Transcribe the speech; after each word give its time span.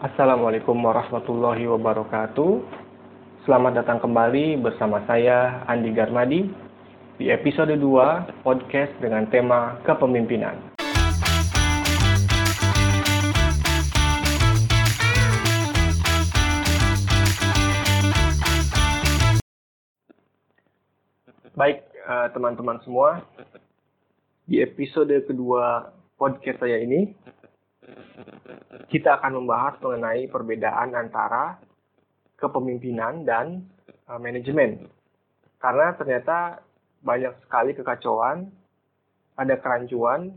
Assalamualaikum 0.00 0.80
warahmatullahi 0.80 1.68
wabarakatuh. 1.68 2.64
Selamat 3.44 3.84
datang 3.84 4.00
kembali 4.00 4.56
bersama 4.56 5.04
saya 5.04 5.60
Andi 5.68 5.92
Garmadi 5.92 6.48
di 7.20 7.28
episode 7.28 7.76
2 7.76 8.40
podcast 8.40 8.96
dengan 8.96 9.28
tema 9.28 9.76
kepemimpinan. 9.84 10.56
Baik, 21.52 21.84
eh, 21.92 22.28
teman-teman 22.32 22.80
semua, 22.88 23.20
di 24.48 24.64
episode 24.64 25.12
kedua 25.28 25.92
podcast 26.16 26.56
saya 26.64 26.80
ini, 26.80 27.12
kita 28.90 29.20
akan 29.20 29.42
membahas 29.42 29.78
mengenai 29.82 30.26
perbedaan 30.28 30.94
antara 30.94 31.58
kepemimpinan 32.40 33.22
dan 33.28 33.68
uh, 34.08 34.18
manajemen. 34.18 34.88
Karena 35.60 35.92
ternyata 35.94 36.64
banyak 37.04 37.36
sekali 37.44 37.76
kekacauan, 37.76 38.48
ada 39.36 39.54
kerancuan 39.60 40.36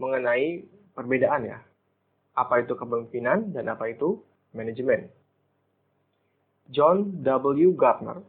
mengenai 0.00 0.64
perbedaan 0.92 1.48
ya. 1.48 1.58
Apa 2.34 2.64
itu 2.64 2.74
kepemimpinan 2.74 3.54
dan 3.54 3.70
apa 3.70 3.88
itu 3.92 4.20
manajemen. 4.56 5.08
John 6.72 7.20
W. 7.20 7.76
Gardner, 7.76 8.24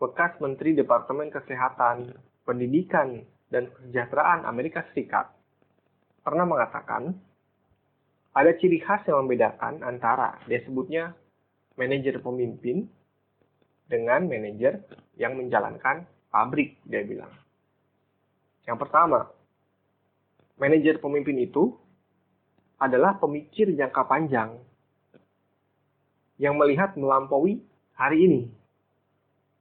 bekas 0.00 0.32
Menteri 0.40 0.72
Departemen 0.72 1.28
Kesehatan, 1.28 2.16
Pendidikan, 2.48 3.20
dan 3.52 3.68
Kesejahteraan 3.68 4.48
Amerika 4.48 4.80
Serikat, 4.90 5.28
pernah 6.24 6.48
mengatakan, 6.48 7.12
ada 8.38 8.54
ciri 8.54 8.78
khas 8.78 9.02
yang 9.10 9.26
membedakan 9.26 9.82
antara 9.82 10.38
dia 10.46 10.62
sebutnya 10.62 11.10
manajer 11.74 12.22
pemimpin 12.22 12.86
dengan 13.90 14.30
manajer 14.30 14.78
yang 15.18 15.34
menjalankan 15.34 16.06
pabrik, 16.30 16.78
dia 16.86 17.02
bilang. 17.02 17.32
Yang 18.62 18.78
pertama, 18.84 19.26
manajer 20.60 21.02
pemimpin 21.02 21.40
itu 21.42 21.74
adalah 22.78 23.18
pemikir 23.18 23.74
jangka 23.74 24.06
panjang 24.06 24.54
yang 26.38 26.54
melihat 26.54 26.94
melampaui 26.94 27.58
hari 27.98 28.22
ini. 28.22 28.42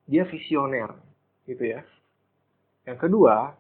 Dia 0.06 0.28
visioner, 0.30 0.94
gitu 1.50 1.66
ya. 1.66 1.82
Yang 2.86 3.10
kedua, 3.10 3.58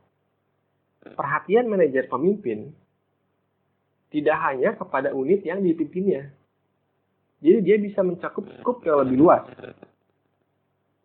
perhatian 1.18 1.72
manajer 1.72 2.06
pemimpin 2.06 2.76
tidak 4.18 4.38
hanya 4.42 4.74
kepada 4.74 5.14
unit 5.14 5.46
yang 5.46 5.62
dipimpinnya. 5.62 6.34
Jadi 7.38 7.58
dia 7.62 7.78
bisa 7.78 8.02
mencakup 8.02 8.50
skup 8.58 8.82
yang 8.82 9.06
lebih 9.06 9.18
luas. 9.22 9.46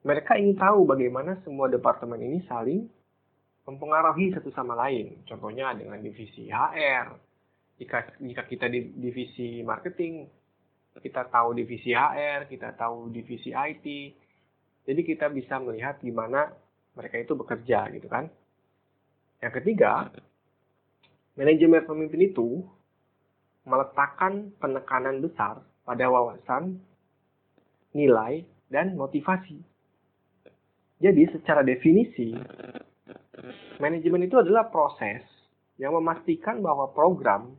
Mereka 0.03 0.41
ingin 0.41 0.57
tahu 0.57 0.89
bagaimana 0.89 1.37
semua 1.45 1.69
departemen 1.69 2.17
ini 2.25 2.41
saling 2.49 2.89
mempengaruhi 3.69 4.33
satu 4.33 4.49
sama 4.57 4.73
lain. 4.73 5.21
Contohnya 5.29 5.77
dengan 5.77 6.01
divisi 6.01 6.49
HR. 6.49 7.21
Jika, 7.77 8.17
jika 8.17 8.43
kita 8.49 8.67
di 8.73 8.97
divisi 8.97 9.61
marketing, 9.61 10.25
kita 10.97 11.29
tahu 11.29 11.53
divisi 11.53 11.93
HR, 11.93 12.49
kita 12.49 12.73
tahu 12.81 13.13
divisi 13.13 13.53
IT. 13.53 13.87
Jadi 14.89 15.01
kita 15.05 15.29
bisa 15.29 15.61
melihat 15.61 16.01
gimana 16.01 16.49
mereka 16.97 17.21
itu 17.21 17.37
bekerja 17.37 17.93
gitu 17.93 18.09
kan. 18.09 18.27
Yang 19.45 19.53
ketiga, 19.63 20.11
manajemen 21.37 21.85
pemimpin 21.87 22.23
itu 22.25 22.65
meletakkan 23.63 24.51
penekanan 24.59 25.23
besar 25.23 25.63
pada 25.87 26.05
wawasan, 26.11 26.83
nilai, 27.95 28.43
dan 28.73 28.97
motivasi. 28.97 29.61
Jadi 31.03 31.23
secara 31.35 31.67
definisi, 31.67 32.31
manajemen 33.83 34.23
itu 34.27 34.39
adalah 34.39 34.71
proses 34.71 35.23
yang 35.77 35.99
memastikan 35.99 36.63
bahwa 36.63 36.95
program 36.95 37.59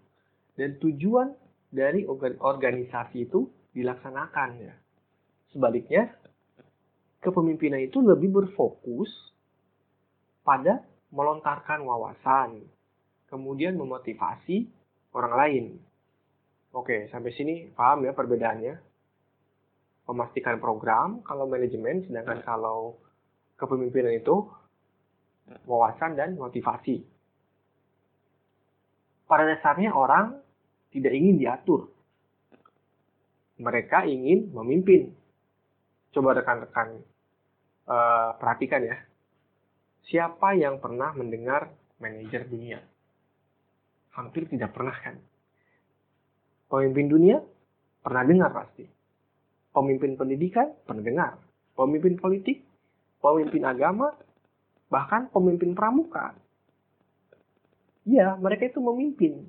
dan 0.56 0.80
tujuan 0.80 1.36
dari 1.74 2.08
organisasi 2.40 3.28
itu 3.28 3.52
dilaksanakan 3.76 4.50
ya. 4.64 4.76
Sebaliknya, 5.52 6.14
kepemimpinan 7.20 7.84
itu 7.84 8.00
lebih 8.00 8.32
berfokus 8.32 9.12
pada 10.42 10.82
melontarkan 11.14 11.86
wawasan, 11.86 12.64
kemudian 13.30 13.78
memotivasi 13.78 14.72
orang 15.14 15.34
lain. 15.36 15.66
Oke, 16.74 17.06
sampai 17.14 17.30
sini 17.38 17.70
paham 17.70 18.02
ya 18.02 18.18
perbedaannya? 18.18 18.76
Memastikan 20.10 20.58
program 20.58 21.22
kalau 21.22 21.46
manajemen, 21.46 22.02
sedangkan 22.04 22.42
kalau 22.42 22.98
kepemimpinan 23.56 24.18
itu 24.18 24.50
wawasan 25.70 26.18
dan 26.18 26.34
motivasi. 26.36 27.06
Pada 29.30 29.48
dasarnya 29.48 29.94
orang 29.94 30.42
tidak 30.90 31.14
ingin 31.14 31.38
diatur. 31.38 31.94
Mereka 33.62 34.10
ingin 34.10 34.50
memimpin. 34.52 35.14
Coba 36.10 36.36
rekan-rekan 36.42 37.00
uh, 37.86 38.34
perhatikan 38.42 38.82
ya. 38.82 38.98
Siapa 40.10 40.58
yang 40.58 40.82
pernah 40.82 41.16
mendengar 41.16 41.72
manajer 42.02 42.50
dunia? 42.50 42.82
Hampir 44.14 44.50
tidak 44.52 44.76
pernah 44.76 44.94
kan? 45.00 45.16
Pemimpin 46.68 47.08
dunia? 47.10 47.38
Pernah 48.04 48.24
dengar 48.28 48.50
pasti. 48.52 48.86
Pemimpin 49.74 50.20
pendidikan? 50.20 50.70
Pernah 50.86 51.04
dengar. 51.04 51.32
Pemimpin 51.74 52.20
politik? 52.20 52.62
Pemimpin 53.24 53.64
agama? 53.66 54.14
Bahkan 54.92 55.34
pemimpin 55.34 55.74
pramuka. 55.74 56.38
Iya, 58.04 58.36
mereka 58.38 58.68
itu 58.68 58.84
memimpin. 58.84 59.48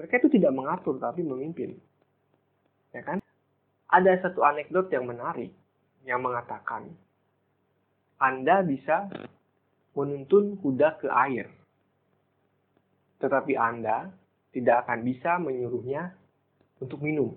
Mereka 0.00 0.24
itu 0.24 0.32
tidak 0.32 0.56
mengatur, 0.56 0.96
tapi 0.96 1.20
memimpin. 1.20 1.76
Ya 2.90 3.04
kan? 3.04 3.20
Ada 3.90 4.24
satu 4.24 4.40
anekdot 4.42 4.88
yang 4.88 5.04
menarik 5.04 5.52
yang 6.06 6.24
mengatakan 6.24 6.88
Anda 8.16 8.64
bisa 8.64 9.10
menuntun 9.92 10.56
kuda 10.56 11.02
ke 11.02 11.08
air. 11.10 11.50
Tetapi 13.20 13.52
Anda 13.58 14.08
tidak 14.50 14.86
akan 14.86 15.06
bisa 15.06 15.38
menyuruhnya 15.38 16.10
untuk 16.82 16.98
minum. 17.02 17.36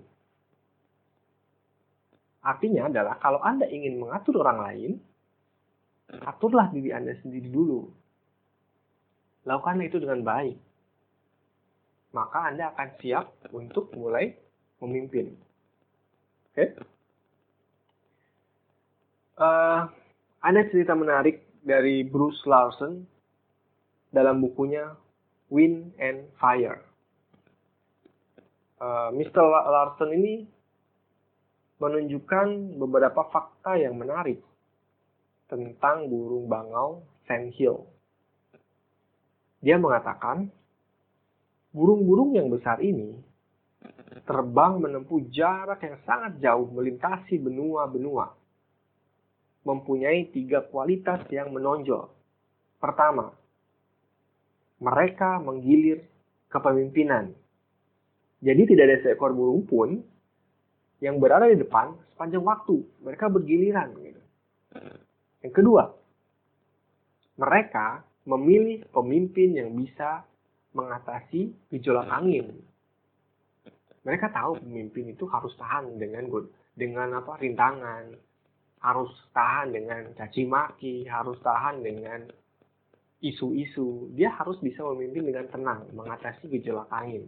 Artinya 2.44 2.92
adalah 2.92 3.16
kalau 3.22 3.40
Anda 3.40 3.64
ingin 3.70 3.96
mengatur 3.96 4.44
orang 4.44 4.60
lain, 4.60 4.92
aturlah 6.28 6.68
diri 6.68 6.92
Anda 6.92 7.16
sendiri 7.24 7.48
dulu. 7.48 7.88
Lakukanlah 9.48 9.88
itu 9.88 9.98
dengan 10.00 10.20
baik. 10.20 10.56
Maka 12.12 12.52
Anda 12.52 12.72
akan 12.76 12.88
siap 13.00 13.26
untuk 13.52 13.92
mulai 13.96 14.36
memimpin. 14.84 15.32
Oke? 16.52 16.56
Okay? 16.56 16.68
Uh, 19.34 19.42
eh, 19.42 19.80
ada 20.44 20.60
cerita 20.70 20.94
menarik 20.94 21.42
dari 21.64 22.06
Bruce 22.06 22.44
Larson 22.46 23.02
dalam 24.14 24.38
bukunya 24.38 24.94
Wind 25.50 25.96
and 25.98 26.28
Fire. 26.38 26.93
Eh, 28.84 29.08
Mr. 29.16 29.40
Larson 29.40 30.12
ini 30.12 30.44
menunjukkan 31.80 32.76
beberapa 32.76 33.24
fakta 33.32 33.80
yang 33.80 33.96
menarik 33.96 34.44
tentang 35.48 36.12
burung 36.12 36.52
bangau 36.52 37.00
sandhill. 37.24 37.88
Dia 39.64 39.80
mengatakan, 39.80 40.52
burung-burung 41.72 42.36
yang 42.36 42.52
besar 42.52 42.84
ini 42.84 43.16
terbang 44.28 44.76
menempuh 44.76 45.32
jarak 45.32 45.80
yang 45.80 45.96
sangat 46.04 46.36
jauh 46.44 46.68
melintasi 46.68 47.40
benua-benua. 47.40 48.36
Mempunyai 49.64 50.28
tiga 50.28 50.60
kualitas 50.60 51.24
yang 51.32 51.56
menonjol. 51.56 52.12
Pertama, 52.76 53.32
mereka 54.76 55.40
menggilir 55.40 56.04
kepemimpinan 56.52 57.32
jadi 58.44 58.62
tidak 58.68 58.84
ada 58.84 58.96
seekor 59.00 59.32
burung 59.32 59.64
pun 59.64 60.04
yang 61.00 61.16
berada 61.16 61.48
di 61.48 61.56
depan 61.56 61.96
sepanjang 62.12 62.44
waktu. 62.44 62.84
Mereka 63.00 63.32
bergiliran. 63.32 63.96
Gitu. 63.96 64.22
Yang 65.40 65.54
kedua, 65.56 65.84
mereka 67.40 68.04
memilih 68.28 68.84
pemimpin 68.92 69.56
yang 69.56 69.72
bisa 69.72 70.28
mengatasi 70.76 71.56
gejolak 71.72 72.04
angin. 72.12 72.52
Mereka 74.04 74.28
tahu 74.36 74.60
pemimpin 74.60 75.16
itu 75.16 75.24
harus 75.32 75.56
tahan 75.56 75.96
dengan 75.96 76.28
dengan 76.76 77.16
apa 77.16 77.40
rintangan, 77.40 78.12
harus 78.84 79.12
tahan 79.32 79.72
dengan 79.72 80.12
caci 80.12 80.44
maki, 80.44 81.08
harus 81.08 81.40
tahan 81.40 81.80
dengan 81.80 82.28
isu-isu. 83.24 84.12
Dia 84.12 84.36
harus 84.36 84.60
bisa 84.60 84.84
memimpin 84.84 85.32
dengan 85.32 85.48
tenang, 85.48 85.88
mengatasi 85.96 86.52
gejolak 86.52 86.92
angin. 86.92 87.24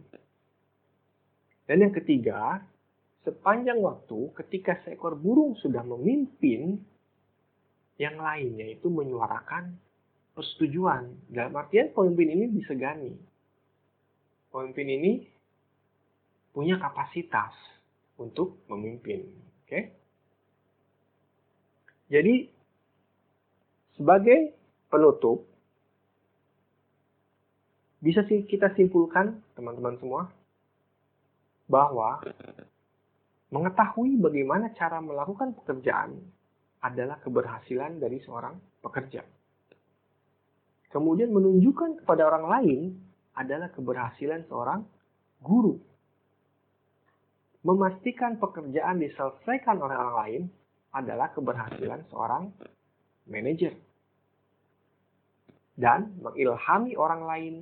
Dan 1.67 1.83
yang 1.83 1.95
ketiga, 1.95 2.63
sepanjang 3.27 3.83
waktu 3.83 4.31
ketika 4.39 4.79
seekor 4.87 5.19
burung 5.19 5.59
sudah 5.59 5.83
memimpin, 5.83 6.79
yang 7.97 8.21
lainnya 8.21 8.71
itu 8.71 8.87
menyuarakan 8.87 9.75
persetujuan. 10.37 11.33
Dalam 11.33 11.57
artian 11.57 11.91
pemimpin 11.97 12.29
ini 12.37 12.45
disegani. 12.53 13.13
Pemimpin 14.53 14.89
ini 14.89 15.13
punya 16.53 16.77
kapasitas 16.77 17.53
untuk 18.21 18.61
memimpin. 18.69 19.27
Oke? 19.65 19.81
Jadi 22.13 22.47
sebagai 23.97 24.55
penutup 24.93 25.49
bisa 27.99 28.23
sih 28.29 28.45
kita 28.45 28.71
simpulkan 28.77 29.41
teman-teman 29.57 29.97
semua 29.99 30.23
bahwa 31.67 32.23
mengetahui 33.51 34.19
bagaimana 34.19 34.71
cara 34.75 35.03
melakukan 35.03 35.55
pekerjaan 35.63 36.19
adalah 36.83 37.19
keberhasilan 37.23 37.99
dari 37.99 38.23
seorang 38.23 38.55
pekerja. 38.83 39.23
Kemudian 40.91 41.35
menunjukkan 41.35 42.03
kepada 42.03 42.31
orang 42.31 42.47
lain 42.47 42.81
adalah 43.37 43.69
keberhasilan 43.75 44.47
seorang 44.47 44.87
guru. 45.43 45.77
Memastikan 47.67 48.39
pekerjaan 48.39 49.03
diselesaikan 49.03 49.77
oleh 49.83 49.97
orang 49.99 50.17
lain 50.23 50.43
adalah 50.95 51.35
keberhasilan 51.35 52.07
seorang 52.09 52.55
manajer. 53.27 53.75
Dan 55.77 56.17
mengilhami 56.23 56.97
orang 56.97 57.23
lain 57.27 57.55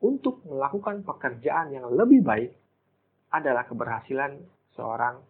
untuk 0.00 0.42
melakukan 0.48 1.04
pekerjaan 1.04 1.70
yang 1.70 1.86
lebih 1.92 2.24
baik 2.24 2.50
adalah 3.30 3.66
keberhasilan 3.66 4.42
seorang 4.74 5.22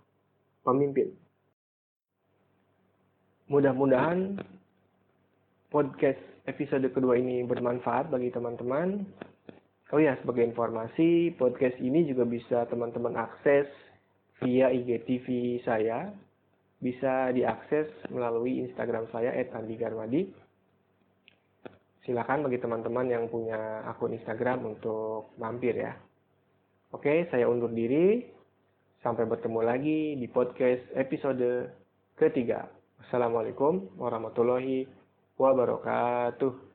pemimpin. 0.65 1.13
Mudah-mudahan 3.51 4.39
podcast 5.69 6.23
episode 6.47 6.87
kedua 6.95 7.19
ini 7.19 7.43
bermanfaat 7.45 8.09
bagi 8.09 8.31
teman-teman. 8.31 9.05
Oh 9.91 9.99
ya, 9.99 10.15
sebagai 10.23 10.47
informasi, 10.47 11.35
podcast 11.35 11.75
ini 11.83 12.07
juga 12.07 12.23
bisa 12.23 12.63
teman-teman 12.71 13.19
akses 13.19 13.67
via 14.39 14.71
IGTV 14.71 15.59
saya. 15.67 16.15
Bisa 16.81 17.35
diakses 17.35 17.91
melalui 18.09 18.65
Instagram 18.65 19.11
saya 19.13 19.35
@andigarmadi. 19.53 20.31
Silakan 22.07 22.49
bagi 22.49 22.57
teman-teman 22.63 23.11
yang 23.11 23.29
punya 23.29 23.85
akun 23.85 24.17
Instagram 24.17 24.65
untuk 24.65 25.37
mampir 25.37 25.77
ya. 25.77 25.93
Oke, 26.91 27.31
saya 27.31 27.47
undur 27.47 27.71
diri. 27.71 28.27
Sampai 28.99 29.23
bertemu 29.23 29.63
lagi 29.63 30.19
di 30.19 30.27
podcast 30.27 30.83
episode 30.99 31.71
ketiga. 32.19 32.67
Assalamualaikum 33.07 33.95
warahmatullahi 33.95 34.91
wabarakatuh. 35.39 36.70